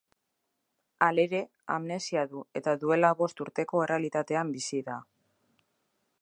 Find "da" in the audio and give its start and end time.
4.89-4.97